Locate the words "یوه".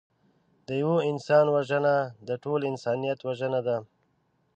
0.83-0.97